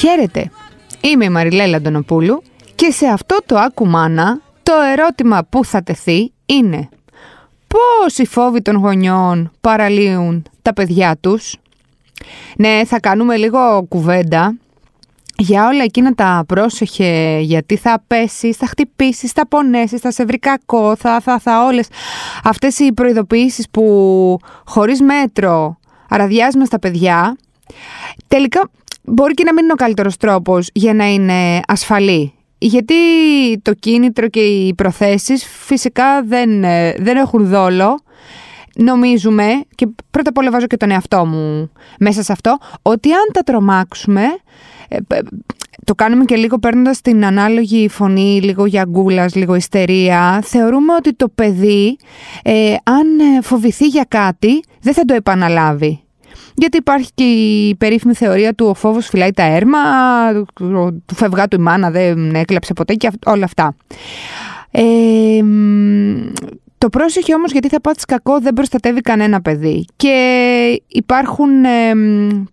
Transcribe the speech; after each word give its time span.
Χαίρετε, 0.00 0.50
είμαι 1.00 1.24
η 1.24 1.28
Μαριλέλα 1.28 1.76
Αντωνοπούλου 1.76 2.42
και 2.74 2.90
σε 2.90 3.06
αυτό 3.06 3.38
το 3.46 3.58
ακουμάνα 3.58 4.40
το 4.62 4.72
ερώτημα 4.92 5.46
που 5.48 5.64
θα 5.64 5.82
τεθεί 5.82 6.32
είναι 6.46 6.88
πώς 7.66 8.18
οι 8.18 8.26
φόβοι 8.26 8.62
των 8.62 8.76
γονιών 8.76 9.50
παραλύουν 9.60 10.46
τα 10.62 10.72
παιδιά 10.72 11.16
τους; 11.20 11.56
Ναι, 12.56 12.82
θα 12.86 13.00
κάνουμε 13.00 13.36
λίγο 13.36 13.86
κουβέντα 13.88 14.56
για 15.36 15.66
όλα 15.66 15.82
εκείνα 15.82 16.14
τα 16.14 16.44
πρόσεχε, 16.48 17.38
γιατί 17.40 17.76
θα 17.76 18.02
πέσεις, 18.06 18.56
θα 18.56 18.66
χτυπήσεις, 18.66 19.32
θα 19.32 19.46
πονέσεις, 19.48 20.00
θα 20.00 20.10
σε 20.10 20.24
βρει 20.24 20.38
κακό, 20.38 20.96
θα, 20.96 21.20
θα, 21.20 21.38
θα 21.38 21.64
όλες 21.64 21.88
αυτές 22.44 22.78
οι 22.78 22.92
προειδοποιήσεις 22.92 23.70
που 23.70 24.38
χωρίς 24.64 25.00
μέτρο 25.00 25.78
αραδιάζουμε 26.08 26.64
στα 26.64 26.78
παιδιά, 26.78 27.36
τελικά 28.28 28.70
μπορεί 29.02 29.34
και 29.34 29.44
να 29.44 29.52
μην 29.52 29.64
είναι 29.64 29.72
ο 29.72 29.76
καλύτερος 29.76 30.16
τρόπος 30.16 30.70
για 30.72 30.94
να 30.94 31.12
είναι 31.12 31.60
ασφαλή. 31.66 32.32
Γιατί 32.58 32.94
το 33.62 33.74
κίνητρο 33.74 34.28
και 34.28 34.40
οι 34.40 34.74
προθέσεις 34.74 35.44
φυσικά 35.44 36.22
δεν, 36.22 36.64
ε, 36.64 36.94
δεν 36.98 37.16
έχουν 37.16 37.46
δόλο. 37.46 38.00
Νομίζουμε, 38.74 39.44
και 39.74 39.88
πρώτα 40.10 40.30
απ' 40.30 40.38
όλα 40.38 40.50
βάζω 40.50 40.66
και 40.66 40.76
τον 40.76 40.90
εαυτό 40.90 41.26
μου 41.26 41.70
μέσα 41.98 42.22
σε 42.22 42.32
αυτό, 42.32 42.58
ότι 42.82 43.12
αν 43.12 43.28
τα 43.32 43.40
τρομάξουμε, 43.40 44.22
ε, 44.88 44.96
το 45.84 45.94
κάνουμε 45.94 46.24
και 46.24 46.36
λίγο 46.36 46.58
παίρνοντας 46.58 47.00
την 47.00 47.24
ανάλογη 47.24 47.88
φωνή, 47.88 48.40
λίγο 48.42 48.66
για 48.66 48.84
γκούλας, 48.88 49.34
λίγο 49.34 49.54
ιστερία, 49.54 50.40
θεωρούμε 50.44 50.94
ότι 50.94 51.14
το 51.14 51.28
παιδί, 51.28 51.96
ε, 52.42 52.74
αν 52.82 53.06
φοβηθεί 53.42 53.86
για 53.86 54.04
κάτι, 54.08 54.62
δεν 54.80 54.94
θα 54.94 55.04
το 55.04 55.14
επαναλάβει. 55.14 56.00
Γιατί 56.54 56.76
υπάρχει 56.76 57.10
και 57.14 57.24
η 57.24 57.74
περίφημη 57.74 58.14
θεωρία 58.14 58.54
του 58.54 58.66
ο 58.66 58.74
φόβος 58.74 59.06
φυλάει 59.06 59.30
τα 59.30 59.42
έρμα, 59.42 59.78
του 61.06 61.14
φευγά 61.14 61.48
του 61.48 61.56
η 61.60 61.62
μάνα 61.62 61.90
δεν 61.90 62.34
έκλαψε 62.34 62.72
ποτέ 62.72 62.94
και 62.94 63.10
όλα 63.26 63.44
αυτά. 63.44 63.74
Ε, 64.70 64.82
το 66.78 66.88
πρόσεχε 66.88 67.34
όμως 67.34 67.52
γιατί 67.52 67.68
θα 67.68 67.80
πάθεις 67.80 68.04
κακό 68.04 68.40
δεν 68.40 68.54
προστατεύει 68.54 69.00
κανένα 69.00 69.40
παιδί 69.40 69.84
και 69.96 70.82
υπάρχουν 70.88 71.64
ε, 71.64 71.92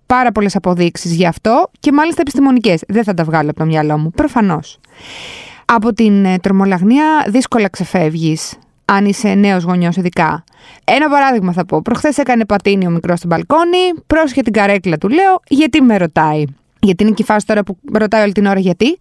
πάρα 0.05 0.31
πολλές 0.31 0.55
αποδείξεις 0.55 1.13
γι' 1.13 1.25
αυτό 1.25 1.69
και 1.79 1.91
μάλιστα 1.91 2.21
επιστημονικές. 2.21 2.83
Δεν 2.87 3.03
θα 3.03 3.13
τα 3.13 3.23
βγάλω 3.23 3.49
από 3.49 3.59
το 3.59 3.65
μυαλό 3.65 3.97
μου, 3.97 4.11
προφανώς. 4.11 4.79
Από 5.65 5.93
την 5.93 6.25
ε, 6.25 6.37
τρομολαγνία 6.37 7.25
δύσκολα 7.27 7.69
ξεφεύγεις 7.69 8.53
αν 8.91 9.05
είσαι 9.05 9.33
νέος 9.33 9.63
γονιός, 9.63 9.95
ειδικά. 9.95 10.43
Ένα 10.83 11.09
παράδειγμα 11.09 11.51
θα 11.51 11.65
πω. 11.65 11.81
Προχθές 11.81 12.17
έκανε 12.17 12.45
πατίνι 12.45 12.87
ο 12.87 12.89
μικρός 12.89 13.19
στο 13.19 13.27
μπαλκόνι, 13.27 13.93
πρόσχε 14.07 14.41
την 14.41 14.53
καρέκλα 14.53 14.97
του, 14.97 15.09
λέω, 15.09 15.39
γιατί 15.47 15.81
με 15.81 15.97
ρωτάει. 15.97 16.43
Γιατί 16.79 17.03
είναι 17.03 17.11
και 17.11 17.21
η 17.21 17.25
φάση 17.25 17.45
τώρα 17.45 17.63
που 17.63 17.77
ρωτάει 17.93 18.23
όλη 18.23 18.31
την 18.31 18.45
ώρα 18.45 18.59
γιατί. 18.59 18.99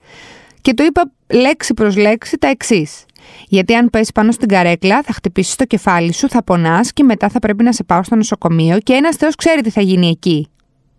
Και 0.61 0.75
του 0.75 0.83
είπα 0.83 1.11
λέξη 1.33 1.75
προς 1.75 1.97
λέξη 1.97 2.39
τα 2.39 2.48
εξής. 2.48 3.05
Γιατί 3.48 3.75
αν 3.75 3.91
πέσει 3.91 4.11
πάνω 4.14 4.33
στην 4.33 4.48
καρέκλα, 4.48 5.03
θα 5.03 5.12
χτυπήσεις 5.12 5.55
το 5.55 5.64
κεφάλι 5.64 6.12
σου, 6.12 6.29
θα 6.29 6.42
πονάς 6.42 6.92
και 6.92 7.03
μετά 7.03 7.29
θα 7.29 7.39
πρέπει 7.39 7.62
να 7.62 7.73
σε 7.73 7.84
πάω 7.84 8.03
στο 8.03 8.17
νοσοκομείο 8.17 8.79
και 8.79 8.92
ένας 8.92 9.17
Θεός 9.17 9.34
ξέρει 9.34 9.61
τι 9.61 9.70
θα 9.70 9.81
γίνει 9.81 10.09
εκεί. 10.09 10.48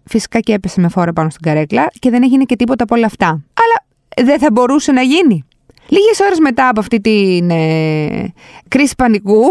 Φυσικά 0.05 0.39
και 0.39 0.53
έπεσε 0.53 0.81
με 0.81 0.89
φόρα 0.89 1.13
πάνω 1.13 1.29
στην 1.29 1.41
καρέκλα 1.41 1.87
και 1.99 2.09
δεν 2.09 2.23
έγινε 2.23 2.43
και 2.43 2.55
τίποτα 2.55 2.83
από 2.83 2.95
όλα 2.95 3.05
αυτά. 3.05 3.27
Αλλά 3.27 3.85
δεν 4.25 4.39
θα 4.39 4.51
μπορούσε 4.51 4.91
να 4.91 5.01
γίνει. 5.01 5.45
Λίγες 5.87 6.19
ώρες 6.19 6.39
μετά 6.39 6.69
από 6.69 6.79
αυτή 6.79 7.01
την 7.01 7.49
ε, 7.49 8.33
κρίση 8.67 8.93
πανικού, 8.97 9.43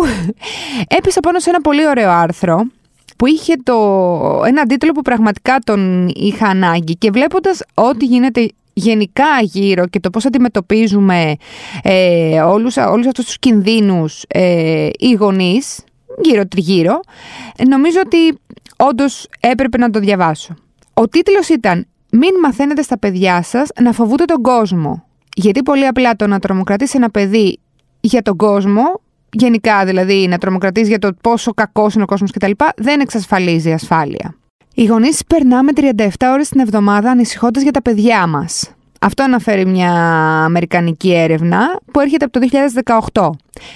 έπεσα 0.98 1.20
πάνω 1.20 1.38
σε 1.38 1.50
ένα 1.50 1.60
πολύ 1.60 1.86
ωραίο 1.88 2.10
άρθρο 2.10 2.66
που 3.16 3.26
είχε 3.26 3.54
το, 3.62 3.74
ένα 4.46 4.66
τίτλο 4.66 4.92
που 4.92 5.02
πραγματικά 5.02 5.58
τον 5.64 6.08
είχα 6.14 6.46
ανάγκη 6.46 6.96
και 6.96 7.10
βλέποντας 7.10 7.62
ό,τι 7.74 8.04
γίνεται 8.04 8.48
γενικά 8.72 9.40
γύρω 9.42 9.86
και 9.86 10.00
το 10.00 10.10
πώς 10.10 10.24
αντιμετωπίζουμε 10.24 11.36
ε, 11.82 12.40
όλους, 12.40 12.76
όλους 12.76 13.06
αυτούς 13.06 13.24
τους 13.24 13.38
κινδύνους 13.38 14.24
ε, 14.28 14.88
οι 14.98 15.12
γονείς, 15.12 15.84
γύρω 16.22 16.46
τριγύρω, 16.46 17.00
νομίζω 17.68 18.00
ότι 18.04 18.38
όντως 18.76 19.26
έπρεπε 19.40 19.78
να 19.78 19.90
το 19.90 19.98
διαβάσω. 19.98 20.54
Ο 20.94 21.08
τίτλος 21.08 21.48
ήταν 21.48 21.86
«Μην 22.10 22.30
μαθαίνετε 22.42 22.82
στα 22.82 22.98
παιδιά 22.98 23.42
σας 23.42 23.68
να 23.80 23.92
φοβούνται 23.92 24.24
τον 24.24 24.42
κόσμο». 24.42 25.05
Γιατί 25.38 25.62
πολύ 25.62 25.86
απλά 25.86 26.16
το 26.16 26.26
να 26.26 26.38
τρομοκρατήσει 26.38 26.96
ένα 26.96 27.10
παιδί 27.10 27.58
για 28.00 28.22
τον 28.22 28.36
κόσμο, 28.36 29.00
γενικά 29.32 29.84
δηλαδή 29.84 30.26
να 30.28 30.38
τρομοκρατήσει 30.38 30.88
για 30.88 30.98
το 30.98 31.12
πόσο 31.20 31.52
κακός 31.54 31.94
είναι 31.94 32.02
ο 32.02 32.06
κόσμος 32.06 32.30
κτλ., 32.30 32.50
δεν 32.76 33.00
εξασφαλίζει 33.00 33.72
ασφάλεια. 33.72 34.34
Οι 34.74 34.84
γονείς 34.84 35.24
περνάμε 35.26 35.72
37 35.74 36.08
ώρες 36.32 36.48
την 36.48 36.60
εβδομάδα 36.60 37.10
ανησυχώντας 37.10 37.62
για 37.62 37.72
τα 37.72 37.82
παιδιά 37.82 38.26
μας. 38.26 38.70
Αυτό 39.00 39.22
αναφέρει 39.22 39.66
μια 39.66 39.92
αμερικανική 40.44 41.14
έρευνα 41.14 41.80
που 41.92 42.00
έρχεται 42.00 42.24
από 42.24 42.40
το 42.40 42.46
2018. 43.12 43.30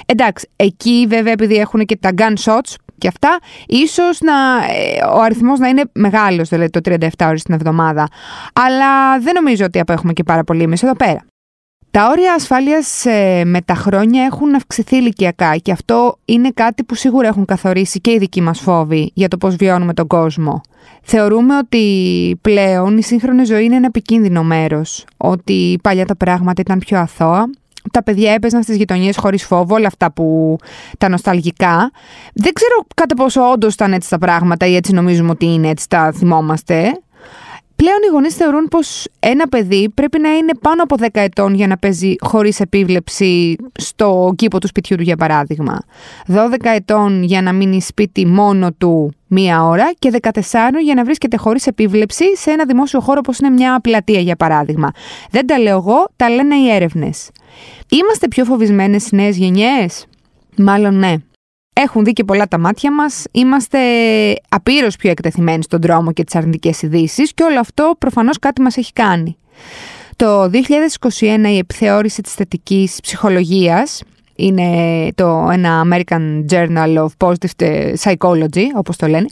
Εντάξει, 0.06 0.48
εκεί 0.56 1.06
βέβαια 1.08 1.32
επειδή 1.32 1.54
έχουν 1.54 1.84
και 1.84 1.96
τα 1.96 2.10
gunshots 2.16 2.74
και 2.98 3.08
αυτά, 3.08 3.38
ίσως 3.66 4.20
να, 4.20 4.32
ε, 4.32 5.04
ο 5.16 5.20
αριθμός 5.20 5.58
να 5.58 5.68
είναι 5.68 5.82
μεγάλος, 5.92 6.48
δηλαδή 6.48 6.70
το 6.70 6.80
37 6.80 7.26
ώρες 7.26 7.42
την 7.42 7.54
εβδομάδα. 7.54 8.08
Αλλά 8.52 9.18
δεν 9.20 9.32
νομίζω 9.34 9.64
ότι 9.64 9.80
απέχουμε 9.80 10.12
και 10.12 10.22
πάρα 10.22 10.44
πολύ 10.44 10.62
εμείς 10.62 10.82
εδώ 10.82 10.96
πέρα. 10.96 11.24
Τα 11.92 12.08
όρια 12.10 12.34
ασφάλειας 12.34 13.04
ε, 13.04 13.42
με 13.44 13.60
τα 13.60 13.74
χρόνια 13.74 14.24
έχουν 14.24 14.54
αυξηθεί 14.54 14.96
ηλικιακά 14.96 15.56
και 15.56 15.72
αυτό 15.72 16.18
είναι 16.24 16.50
κάτι 16.54 16.84
που 16.84 16.94
σίγουρα 16.94 17.28
έχουν 17.28 17.44
καθορίσει 17.44 18.00
και 18.00 18.10
οι 18.10 18.18
δικοί 18.18 18.40
μας 18.40 18.60
φόβοι 18.60 19.10
για 19.14 19.28
το 19.28 19.36
πώς 19.36 19.56
βιώνουμε 19.56 19.94
τον 19.94 20.06
κόσμο. 20.06 20.60
Θεωρούμε 21.02 21.56
ότι 21.56 22.38
πλέον 22.40 22.98
η 22.98 23.02
σύγχρονη 23.02 23.44
ζωή 23.44 23.64
είναι 23.64 23.76
ένα 23.76 23.86
επικίνδυνο 23.86 24.42
μέρος, 24.42 25.04
ότι 25.16 25.78
παλιά 25.82 26.06
τα 26.06 26.16
πράγματα 26.16 26.60
ήταν 26.60 26.78
πιο 26.78 26.98
αθώα, 26.98 27.50
τα 27.92 28.02
παιδιά 28.02 28.32
έπαιζαν 28.32 28.62
στις 28.62 28.76
γειτονιές 28.76 29.16
χωρίς 29.16 29.44
φόβο, 29.44 29.74
όλα 29.74 29.86
αυτά 29.86 30.12
που 30.12 30.56
τα 30.98 31.08
νοσταλγικά. 31.08 31.90
Δεν 32.34 32.52
ξέρω 32.52 32.86
κατά 32.94 33.14
πόσο 33.14 33.50
όντως 33.50 33.74
ήταν 33.74 33.92
έτσι 33.92 34.10
τα 34.10 34.18
πράγματα 34.18 34.66
ή 34.66 34.74
έτσι 34.74 34.92
νομίζουμε 34.92 35.30
ότι 35.30 35.46
είναι, 35.46 35.68
έτσι 35.68 35.88
τα 35.88 36.12
θυμόμαστε. 36.12 37.00
Πλέον 37.80 37.98
οι 38.06 38.12
γονείς 38.12 38.34
θεωρούν 38.34 38.68
πως 38.68 39.06
ένα 39.20 39.48
παιδί 39.48 39.90
πρέπει 39.94 40.18
να 40.18 40.30
είναι 40.30 40.52
πάνω 40.60 40.82
από 40.82 40.96
10 40.98 41.06
ετών 41.12 41.54
για 41.54 41.66
να 41.66 41.76
παίζει 41.76 42.14
χωρίς 42.20 42.60
επίβλεψη 42.60 43.56
στο 43.78 44.32
κήπο 44.36 44.58
του 44.58 44.66
σπιτιού 44.66 44.96
του, 44.96 45.02
για 45.02 45.16
παράδειγμα. 45.16 45.78
12 46.26 46.36
ετών 46.62 47.22
για 47.22 47.42
να 47.42 47.52
μείνει 47.52 47.82
σπίτι 47.82 48.26
μόνο 48.26 48.72
του 48.72 49.12
μία 49.26 49.64
ώρα 49.64 49.92
και 49.98 50.10
14 50.22 50.30
για 50.82 50.94
να 50.94 51.04
βρίσκεται 51.04 51.36
χωρίς 51.36 51.66
επίβλεψη 51.66 52.36
σε 52.36 52.50
ένα 52.50 52.64
δημόσιο 52.64 53.00
χώρο 53.00 53.20
όπω 53.26 53.36
είναι 53.40 53.50
μια 53.50 53.80
πλατεία, 53.80 54.20
για 54.20 54.36
παράδειγμα. 54.36 54.90
Δεν 55.30 55.46
τα 55.46 55.58
λέω 55.58 55.76
εγώ, 55.76 56.08
τα 56.16 56.30
λένε 56.30 56.56
οι 56.56 56.70
έρευνες. 56.70 57.30
Είμαστε 57.88 58.28
πιο 58.28 58.44
φοβισμένες 58.44 59.06
οι 59.10 59.16
νέες 59.16 59.36
γενιές; 59.36 60.06
Μάλλον 60.56 60.98
ναι 60.98 61.14
έχουν 61.80 62.04
δει 62.04 62.12
και 62.12 62.24
πολλά 62.24 62.48
τα 62.48 62.58
μάτια 62.58 62.92
μας, 62.92 63.24
είμαστε 63.30 63.78
απείρως 64.48 64.96
πιο 64.96 65.10
εκτεθειμένοι 65.10 65.62
στον 65.62 65.80
δρόμο 65.80 66.12
και 66.12 66.24
τις 66.24 66.34
αρνητικές 66.34 66.82
ειδήσεις 66.82 67.34
και 67.34 67.42
όλο 67.42 67.60
αυτό 67.60 67.94
προφανώς 67.98 68.38
κάτι 68.38 68.60
μας 68.60 68.76
έχει 68.76 68.92
κάνει. 68.92 69.36
Το 70.16 70.50
2021 70.50 71.48
η 71.48 71.58
επιθεώρηση 71.58 72.22
της 72.22 72.34
θετικής 72.34 72.98
ψυχολογίας 73.02 74.02
είναι 74.40 75.08
το 75.14 75.48
ένα 75.52 75.86
American 75.86 76.44
Journal 76.50 76.96
of 76.96 77.06
Positive 77.18 77.94
Psychology, 78.02 78.64
όπως 78.74 78.96
το 78.96 79.06
λένε, 79.06 79.26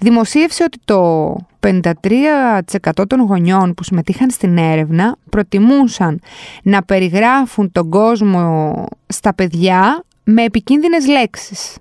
δημοσίευσε 0.00 0.62
ότι 0.62 0.78
το 0.84 1.36
53% 1.60 3.06
των 3.06 3.20
γονιών 3.20 3.74
που 3.74 3.84
συμμετείχαν 3.84 4.30
στην 4.30 4.58
έρευνα 4.58 5.16
προτιμούσαν 5.30 6.20
να 6.62 6.82
περιγράφουν 6.82 7.72
τον 7.72 7.90
κόσμο 7.90 8.86
στα 9.06 9.34
παιδιά 9.34 10.04
με 10.24 10.42
επικίνδυνες 10.42 11.06
λέξεις. 11.06 11.76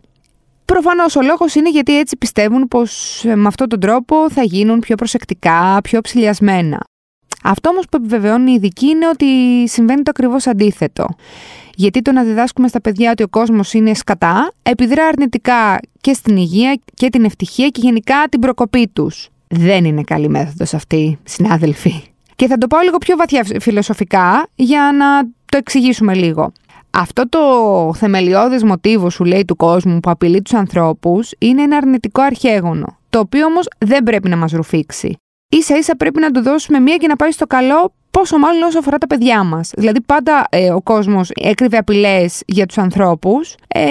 Προφανώς 0.74 1.16
ο 1.16 1.22
λόγος 1.22 1.56
είναι 1.56 1.70
γιατί 1.70 1.98
έτσι 2.00 2.18
πιστεύουν 2.18 2.68
πως 2.68 3.22
ε, 3.26 3.36
με 3.36 3.48
αυτόν 3.48 3.70
τον 3.70 3.80
τρόπο 3.80 4.30
θα 4.30 4.44
γίνουν 4.44 4.80
πιο 4.80 4.96
προσεκτικά, 4.96 5.80
πιο 5.84 6.02
ψηλιασμένα. 6.02 6.80
Αυτό 7.44 7.70
όμως 7.70 7.86
που 7.92 7.98
επιβεβαιώνει 7.98 8.52
οι 8.52 8.54
ειδικοί 8.54 8.88
είναι 8.88 9.08
ότι 9.08 9.26
συμβαίνει 9.68 10.02
το 10.02 10.12
ακριβώς 10.16 10.48
αντίθετο. 10.48 11.08
Γιατί 11.76 12.02
το 12.02 12.12
να 12.12 12.24
διδάσκουμε 12.24 12.68
στα 12.68 12.82
παιδιά 12.82 13.12
ότι 13.12 13.24
ο 13.24 13.28
κόσμος 13.28 13.74
είναι 13.74 13.94
σκατά, 13.94 14.52
επιδρά 14.64 15.06
αρνητικά 15.06 15.80
και 16.02 16.14
στην 16.14 16.38
υγεία 16.38 16.80
και 16.94 17.10
την 17.10 17.24
ευτυχία 17.24 17.68
και 17.68 17.82
γενικά 17.84 18.16
την 18.30 18.40
προκοπή 18.40 18.88
τους. 18.88 19.30
Δεν 19.48 19.86
είναι 19.86 20.04
καλή 20.04 20.30
μέθοδος 20.30 20.74
αυτή, 20.74 21.20
συνάδελφοι. 21.24 22.04
Και 22.36 22.48
θα 22.48 22.58
το 22.58 22.68
πάω 22.68 22.82
λίγο 22.82 22.98
πιο 22.98 23.18
βαθιά 23.18 23.46
φιλοσοφικά 23.60 24.48
για 24.56 24.92
να 24.98 25.24
το 25.24 25.58
εξηγήσουμε 25.58 26.14
λίγο. 26.14 26.52
Αυτό 26.96 27.30
το 27.30 27.40
θεμελιώδες 27.96 28.64
μοτίβο 28.64 29.10
σου 29.10 29.24
λέει 29.24 29.46
του 29.46 29.56
κόσμου 29.56 30.00
που 30.00 30.10
απειλεί 30.10 30.42
τους 30.42 30.54
ανθρώπους 30.54 31.32
είναι 31.38 31.62
ένα 31.62 31.78
αρνητικό 31.78 32.22
αρχαίγωνο, 32.22 32.98
το 33.10 33.20
οποίο 33.20 33.46
όμως 33.46 33.68
δεν 33.78 34.04
πρέπει 34.04 34.30
να 34.30 34.38
μας 34.38 34.52
ρουφήξει. 34.52 35.18
Ίσα 35.50 35.78
ίσα 35.78 35.96
πρέπει 35.96 36.20
να 36.20 36.32
του 36.32 36.42
δώσουμε 36.42 36.80
μία 36.80 36.98
και 36.98 37.08
να 37.08 37.16
πάει 37.16 37.32
στο 37.32 37.46
καλό 37.48 37.94
πόσο 38.12 38.38
μάλλον 38.38 38.64
όσο 38.64 38.80
αφορά 38.80 38.98
τα 38.98 39.08
παιδιά 39.08 39.44
μας. 39.44 39.72
Δηλαδή 39.76 40.02
πάντα 40.02 40.48
ε, 40.50 40.72
ο 40.72 40.82
κόσμος 40.82 41.32
έκρυβε 41.34 41.78
απειλές 41.78 42.42
για 42.46 42.66
τους 42.66 42.78
ανθρώπους, 42.78 43.56
ε, 43.68 43.82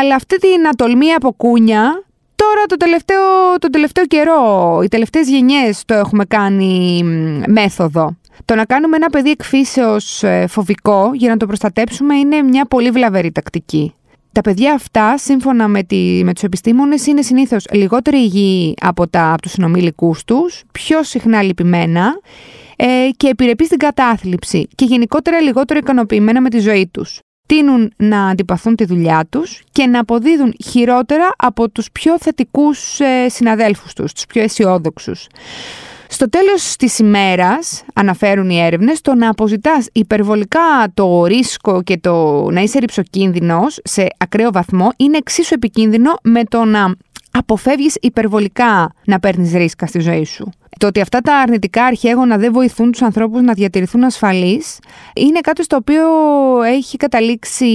αλλά 0.00 0.14
αυτή 0.14 0.38
την 0.38 0.68
ατολμή 0.68 1.12
από 1.12 1.32
κούνια 1.32 2.04
τώρα 2.34 2.64
το 2.66 2.76
τελευταίο, 2.76 3.58
το 3.58 3.70
τελευταίο 3.70 4.06
καιρό, 4.06 4.80
οι 4.84 4.88
τελευταίες 4.88 5.28
γενιές 5.28 5.84
το 5.84 5.94
έχουμε 5.94 6.24
κάνει 6.24 7.02
μέθοδο. 7.46 8.16
Το 8.44 8.54
να 8.54 8.64
κάνουμε 8.64 8.96
ένα 8.96 9.10
παιδί 9.10 9.30
εκφύσεως 9.30 10.22
ε, 10.22 10.46
φοβικό 10.48 11.10
για 11.14 11.28
να 11.28 11.36
το 11.36 11.46
προστατέψουμε 11.46 12.16
είναι 12.16 12.42
μια 12.42 12.64
πολύ 12.66 12.90
βλαβερή 12.90 13.32
τακτική. 13.32 13.94
Τα 14.32 14.40
παιδιά 14.40 14.74
αυτά, 14.74 15.18
σύμφωνα 15.18 15.68
με, 15.68 15.82
τη, 15.82 16.20
με 16.24 16.32
τους 16.32 16.42
επιστήμονες, 16.42 17.06
είναι 17.06 17.22
συνήθως 17.22 17.66
λιγότερο 17.72 18.16
υγιή 18.16 18.74
από, 18.80 19.08
τα, 19.08 19.32
από 19.32 19.42
τους 19.42 19.50
συνομιλικούς 19.50 20.24
τους, 20.24 20.62
πιο 20.72 21.02
συχνά 21.02 21.42
λυπημένα 21.42 22.20
ε, 22.76 23.08
και 23.16 23.28
επιρρεπείς 23.28 23.66
στην 23.66 23.78
κατάθλιψη 23.78 24.68
και 24.74 24.84
γενικότερα 24.84 25.40
λιγότερο 25.40 25.78
ικανοποιημένα 25.78 26.40
με 26.40 26.48
τη 26.48 26.58
ζωή 26.58 26.88
τους. 26.92 27.18
Τίνουν 27.46 27.92
να 27.96 28.26
αντιπαθούν 28.26 28.76
τη 28.76 28.84
δουλειά 28.84 29.26
τους 29.30 29.62
και 29.72 29.86
να 29.86 30.00
αποδίδουν 30.00 30.54
χειρότερα 30.64 31.30
από 31.36 31.70
τους 31.70 31.90
πιο 31.92 32.18
θετικούς 32.18 33.00
ε, 33.00 33.28
συναδέλφους 33.28 33.92
τους, 33.92 34.12
τους 34.12 34.26
πιο 34.26 34.42
αισιόδοξους. 34.42 35.26
Στο 36.12 36.28
τέλος 36.28 36.76
της 36.76 36.98
ημέρας, 36.98 37.84
αναφέρουν 37.94 38.50
οι 38.50 38.60
έρευνες, 38.60 39.00
το 39.00 39.14
να 39.14 39.28
αποζητάς 39.28 39.86
υπερβολικά 39.92 40.90
το 40.94 41.24
ρίσκο 41.24 41.82
και 41.82 41.98
το 41.98 42.46
να 42.50 42.60
είσαι 42.60 42.78
ρηψοκίνδυνος 42.78 43.80
σε 43.84 44.06
ακραίο 44.18 44.52
βαθμό 44.52 44.90
είναι 44.96 45.16
εξίσου 45.16 45.54
επικίνδυνο 45.54 46.14
με 46.22 46.44
το 46.44 46.64
να 46.64 46.94
αποφεύγεις 47.30 47.96
υπερβολικά 48.00 48.92
να 49.04 49.18
παίρνεις 49.18 49.52
ρίσκα 49.52 49.86
στη 49.86 50.00
ζωή 50.00 50.24
σου. 50.24 50.50
Το 50.82 50.88
ότι 50.88 51.00
αυτά 51.00 51.20
τα 51.20 51.36
αρνητικά 51.36 51.84
αρχαίγωνα 51.84 52.36
δεν 52.36 52.52
βοηθούν 52.52 52.90
τους 52.90 53.02
ανθρώπους 53.02 53.42
να 53.42 53.52
διατηρηθούν 53.52 54.04
ασφαλείς 54.04 54.78
είναι 55.14 55.40
κάτι 55.40 55.62
στο 55.62 55.76
οποίο 55.76 56.02
έχει 56.62 56.96
καταλήξει 56.96 57.66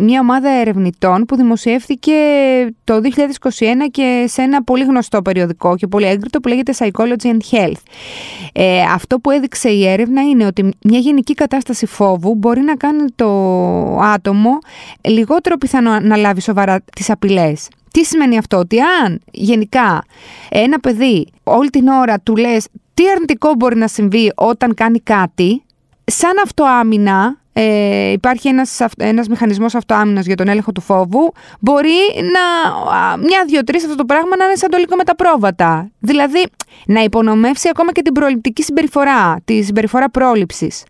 μια 0.00 0.20
ομάδα 0.20 0.48
ερευνητών 0.50 1.24
που 1.24 1.36
δημοσιεύθηκε 1.36 2.12
το 2.84 3.00
2021 3.02 3.60
και 3.90 4.24
σε 4.28 4.42
ένα 4.42 4.62
πολύ 4.62 4.84
γνωστό 4.84 5.22
περιοδικό 5.22 5.76
και 5.76 5.86
πολύ 5.86 6.06
έγκριτο 6.06 6.40
που 6.40 6.48
λέγεται 6.48 6.72
Psychology 6.78 7.26
and 7.26 7.38
Health. 7.50 7.82
Ε, 8.52 8.80
αυτό 8.82 9.18
που 9.18 9.30
έδειξε 9.30 9.68
η 9.68 9.86
έρευνα 9.86 10.22
είναι 10.22 10.46
ότι 10.46 10.72
μια 10.84 10.98
γενική 10.98 11.34
κατάσταση 11.34 11.86
φόβου 11.86 12.34
μπορεί 12.34 12.60
να 12.60 12.76
κάνει 12.76 13.04
το 13.14 13.28
άτομο 14.00 14.50
λιγότερο 15.00 15.56
πιθανό 15.56 16.00
να 16.00 16.16
λάβει 16.16 16.40
σοβαρά 16.40 16.80
τις 16.94 17.10
απειλές. 17.10 17.68
Τι 17.94 18.04
σημαίνει 18.04 18.38
αυτό, 18.38 18.56
ότι 18.56 18.80
αν 18.80 19.20
γενικά 19.30 20.04
ένα 20.48 20.78
παιδί 20.78 21.26
όλη 21.44 21.70
την 21.70 21.88
ώρα 21.88 22.20
του 22.20 22.36
λες 22.36 22.66
τι 22.94 23.10
αρνητικό 23.10 23.54
μπορεί 23.54 23.76
να 23.76 23.88
συμβεί 23.88 24.32
όταν 24.34 24.74
κάνει 24.74 25.00
κάτι, 25.00 25.62
σαν 26.04 26.32
αυτοάμυνα, 26.44 27.38
ε, 27.52 28.10
υπάρχει 28.10 28.48
ένας, 28.48 28.80
ένας 28.96 29.28
μηχανισμός 29.28 29.74
αυτοάμυνας 29.74 30.26
για 30.26 30.36
τον 30.36 30.48
έλεγχο 30.48 30.72
του 30.72 30.80
φόβου, 30.80 31.32
μπορεί 31.60 31.98
να 32.16 32.70
μια, 33.16 33.44
δύο, 33.46 33.64
τρεις 33.64 33.84
αυτό 33.84 33.96
το 33.96 34.04
πράγμα 34.04 34.36
να 34.36 34.44
είναι 34.44 34.56
σαν 34.56 34.70
το 34.70 34.76
λίγο 34.78 34.96
με 34.96 35.04
τα 35.04 35.14
πρόβατα. 35.14 35.90
Δηλαδή 35.98 36.46
να 36.86 37.00
υπονομεύσει 37.00 37.68
ακόμα 37.68 37.92
και 37.92 38.02
την 38.02 38.12
προληπτική 38.12 38.62
συμπεριφορά, 38.62 39.36
τη 39.44 39.62
συμπεριφορά 39.62 40.10
πρόληψης. 40.10 40.82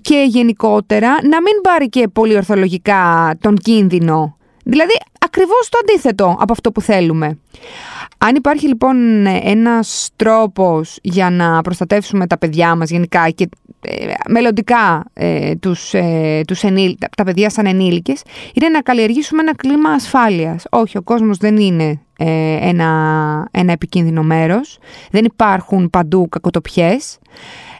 Και 0.00 0.24
γενικότερα 0.26 1.08
να 1.08 1.40
μην 1.40 1.60
πάρει 1.62 1.88
και 1.88 2.08
πολύ 2.08 2.36
ορθολογικά 2.36 3.34
τον 3.40 3.56
κίνδυνο 3.56 4.36
Δηλαδή, 4.64 4.92
ακριβώς 5.34 5.68
το 5.68 5.78
αντίθετο 5.82 6.36
από 6.38 6.52
αυτό 6.52 6.72
που 6.72 6.80
θέλουμε. 6.80 7.38
Αν 8.18 8.34
υπάρχει 8.34 8.66
λοιπόν 8.66 9.26
ένας 9.26 10.10
τρόπος 10.16 10.98
για 11.02 11.30
να 11.30 11.60
προστατεύσουμε 11.62 12.26
τα 12.26 12.38
παιδιά 12.38 12.74
μας 12.74 12.90
γενικά 12.90 13.30
και 13.30 13.48
ε, 13.80 14.12
μελλοντικά 14.28 15.04
ε, 15.12 15.54
τους, 15.54 15.94
ε, 15.94 16.40
τους 16.46 16.60
τα 17.16 17.24
παιδιά 17.24 17.50
σαν 17.50 17.66
ενήλικες, 17.66 18.22
είναι 18.54 18.68
να 18.68 18.80
καλλιεργήσουμε 18.80 19.40
ένα 19.42 19.54
κλίμα 19.54 19.90
ασφάλειας. 19.90 20.64
Όχι, 20.70 20.98
ο 20.98 21.02
κόσμος 21.02 21.36
δεν 21.36 21.56
είναι 21.56 22.00
ε, 22.18 22.68
ένα, 22.68 23.48
ένα 23.50 23.72
επικίνδυνο 23.72 24.22
μέρος, 24.22 24.78
δεν 25.10 25.24
υπάρχουν 25.24 25.90
παντού 25.90 26.28
κακοτοπιές. 26.28 27.18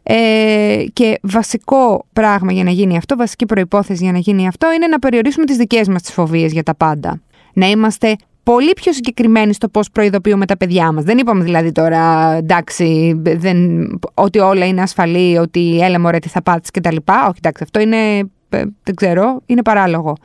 Ε, 0.06 0.84
και 0.92 1.18
βασικό 1.22 2.06
πράγμα 2.12 2.52
για 2.52 2.64
να 2.64 2.70
γίνει 2.70 2.96
αυτό, 2.96 3.16
βασική 3.16 3.46
προϋπόθεση 3.46 4.02
για 4.02 4.12
να 4.12 4.18
γίνει 4.18 4.46
αυτό 4.46 4.72
είναι 4.72 4.86
να 4.86 4.98
περιορίσουμε 4.98 5.44
τις 5.44 5.56
δικές 5.56 5.88
μας 5.88 6.02
τις 6.02 6.12
φοβίες 6.12 6.52
για 6.52 6.62
τα 6.62 6.74
πάντα. 6.74 7.20
Να 7.54 7.66
είμαστε 7.66 8.16
πολύ 8.42 8.72
πιο 8.72 8.92
συγκεκριμένοι 8.92 9.52
στο 9.54 9.68
πώς 9.68 9.90
προειδοποιούμε 9.90 10.46
τα 10.46 10.56
παιδιά 10.56 10.92
μας. 10.92 11.04
Δεν 11.04 11.18
είπαμε 11.18 11.44
δηλαδή 11.44 11.72
τώρα, 11.72 12.32
εντάξει, 12.32 13.20
δεν, 13.22 13.88
ότι 14.14 14.38
όλα 14.38 14.66
είναι 14.66 14.82
ασφαλή, 14.82 15.38
ότι 15.38 15.80
έλα 15.82 16.00
μωρέ 16.00 16.18
τι 16.18 16.28
θα 16.28 16.42
πάθεις 16.42 16.70
και 16.70 16.80
τα 16.80 16.92
λοιπά. 16.92 17.20
Όχι, 17.22 17.38
εντάξει, 17.38 17.62
αυτό 17.62 17.80
είναι, 17.80 18.18
ε, 18.48 18.62
δεν 18.82 18.94
ξέρω, 18.94 19.40
είναι 19.46 19.62
παράλογο. 19.62 20.16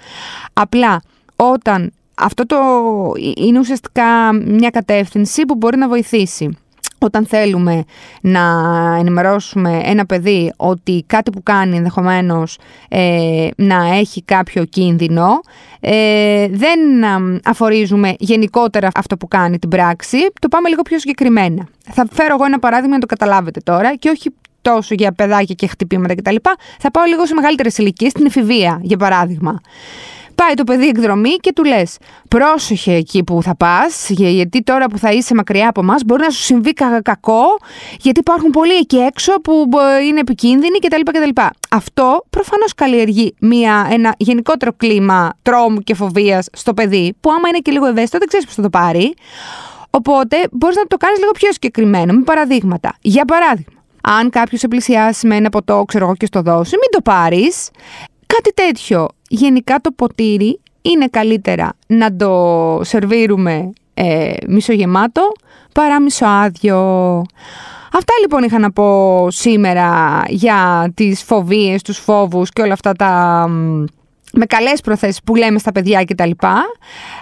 Απλά 0.54 1.02
όταν 1.36 1.92
αυτό 2.16 2.46
το 2.46 2.58
είναι 3.36 3.60
ουσιαστικά 3.60 4.34
μια 4.34 4.70
κατεύθυνση 4.70 5.46
που 5.46 5.56
μπορεί 5.56 5.78
να 5.78 5.88
βοηθήσει 5.88 6.58
όταν 7.00 7.26
θέλουμε 7.26 7.84
να 8.22 8.42
ενημερώσουμε 9.00 9.82
ένα 9.84 10.06
παιδί 10.06 10.54
ότι 10.58 11.04
κάτι 11.08 11.32
που 11.32 11.44
κάνει 11.44 11.78
ενδεχομένως 11.78 12.58
ε, 12.90 13.48
να 13.56 13.96
έχει 13.96 14.24
κάποιο 14.24 14.66
κίνδυνο, 14.66 15.40
ε, 15.80 16.48
δεν 16.48 16.80
αφορίζουμε 17.44 18.14
γενικότερα 18.20 18.90
αυτό 18.96 19.18
που 19.18 19.28
κάνει 19.28 19.60
την 19.60 19.70
πράξη, 19.70 20.18
το 20.42 20.48
πάμε 20.48 20.70
λίγο 20.70 20.82
πιο 20.82 21.00
συγκεκριμένα. 21.00 21.68
Θα 21.92 22.08
φέρω 22.12 22.34
εγώ 22.34 22.46
ένα 22.46 22.60
παράδειγμα 22.60 22.94
να 22.94 23.00
το 23.00 23.06
καταλάβετε 23.06 23.60
τώρα 23.64 23.96
και 23.96 24.10
όχι 24.10 24.34
τόσο 24.62 24.94
για 24.94 25.12
παιδάκια 25.12 25.56
και 25.56 25.68
χτυπήματα 25.68 26.16
κτλ. 26.16 26.36
Θα 26.80 26.92
πάω 26.92 27.04
λίγο 27.06 27.26
σε 27.26 27.34
μεγαλύτερες 27.34 27.78
ηλικίες, 27.78 28.12
στην 28.12 28.26
εφηβεία 28.26 28.80
για 28.82 28.98
παράδειγμα. 28.98 29.62
Πάει 30.46 30.54
το 30.54 30.64
παιδί 30.64 30.88
εκδρομή 30.88 31.36
και 31.36 31.54
του 31.54 31.64
λες: 31.64 31.98
Πρόσεχε 32.28 32.94
εκεί 32.94 33.24
που 33.24 33.44
θα 33.44 33.56
πας, 33.56 34.10
γιατί 34.10 34.64
τώρα 34.64 34.86
που 34.86 34.98
θα 34.98 35.12
είσαι 35.12 35.36
μακριά 35.36 35.70
από 35.70 35.82
εμάς 35.82 36.02
μπορεί 36.06 36.22
να 36.22 36.30
σου 36.30 36.42
συμβεί 36.42 36.74
κακό, 37.04 37.44
γιατί 38.00 38.20
υπάρχουν 38.20 38.50
πολλοί 38.50 38.74
εκεί 38.74 38.98
έξω 38.98 39.34
που 39.34 39.70
είναι 40.08 40.20
επικίνδυνοι 40.20 40.80
κτλ. 40.80 41.02
κτλ. 41.04 41.42
Αυτό 41.70 42.26
προφανώς 42.30 42.74
καλλιεργεί 42.76 43.36
μια, 43.40 43.88
ένα 43.92 44.16
γενικότερο 44.18 44.74
κλίμα 44.78 45.34
τρόμου 45.42 45.80
και 45.80 45.94
φοβίας 45.94 46.48
στο 46.54 46.74
παιδί, 46.74 47.14
που 47.20 47.32
άμα 47.32 47.48
είναι 47.50 47.58
και 47.58 47.72
λίγο 47.72 47.86
ευαίσθητο, 47.86 48.18
δεν 48.18 48.28
ξέρεις 48.28 48.46
πώς 48.46 48.56
θα 48.56 48.62
το 48.62 48.70
πάρει. 48.70 49.14
Οπότε 49.90 50.38
μπορείς 50.52 50.76
να 50.76 50.86
το 50.86 50.98
κάνεις 50.98 51.20
λίγο 51.20 51.32
πιο 51.32 51.52
συγκεκριμένο, 51.52 52.14
με 52.14 52.22
παραδείγματα. 52.24 52.96
Για 53.02 53.26
παράδειγμα, 53.26 53.84
αν 54.02 54.30
κάποιος 54.30 54.60
σε 54.60 54.68
πλησιάσει 54.68 55.28
με 55.28 55.36
ένα 55.36 55.50
ποτό, 55.50 55.84
ξέρω 55.88 56.06
εγώ, 56.06 56.16
και 56.16 56.26
στο 56.26 56.42
δώσει, 56.42 56.72
μην 56.72 56.90
το 56.92 57.02
πάρεις. 57.02 57.70
Κάτι 58.26 58.54
τέτοιο. 58.54 59.08
Γενικά 59.30 59.80
το 59.82 59.92
ποτήρι 59.92 60.60
είναι 60.82 61.08
καλύτερα 61.08 61.74
να 61.88 62.16
το 62.16 62.80
σερβίρουμε 62.84 63.72
ε, 63.94 64.34
μισογεμάτο 64.48 65.32
παρά 65.74 66.02
μισοάδιο. 66.02 66.78
Αυτά 67.94 68.14
λοιπόν 68.22 68.44
είχα 68.44 68.60
να 68.60 68.72
πω 68.72 69.28
σήμερα 69.32 70.24
για 70.28 70.92
τις 70.94 71.24
φοβίες, 71.24 71.82
τους 71.82 71.98
φόβους 71.98 72.50
και 72.50 72.62
όλα 72.62 72.74
αυτά 72.74 72.92
τα 72.92 73.46
με 74.34 74.46
καλές 74.46 74.82
προθέσεις 74.82 75.24
που 75.24 75.36
λέμε 75.36 75.60
στα 75.60 75.72
παιδιά 75.72 76.04
και 76.04 76.16
τα 76.16 76.26
λοιπά. 76.26 76.64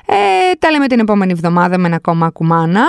Ε, 0.05 0.55
τα 0.59 0.71
λέμε 0.71 0.87
την 0.87 0.99
επόμενη 0.99 1.31
εβδομάδα 1.31 1.77
με 1.77 1.87
ένα 1.87 1.95
ακόμα 1.95 2.25
ακουμάνα. 2.25 2.85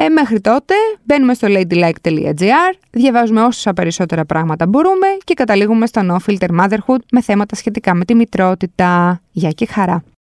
Ε, 0.00 0.08
μέχρι 0.08 0.40
τότε 0.40 0.74
μπαίνουμε 1.04 1.34
στο 1.34 1.48
ladylike.gr, 1.50 2.74
διαβάζουμε 2.90 3.42
όσα 3.42 3.72
περισσότερα 3.72 4.24
πράγματα 4.24 4.66
μπορούμε 4.66 5.06
και 5.24 5.34
καταλήγουμε 5.34 5.86
στο 5.86 6.00
No 6.04 6.16
Filter 6.26 6.60
Motherhood 6.60 6.98
με 7.10 7.20
θέματα 7.22 7.56
σχετικά 7.56 7.94
με 7.94 8.04
τη 8.04 8.14
μητρότητα. 8.14 9.20
Γεια 9.32 9.50
και 9.50 9.66
χαρά! 9.66 10.02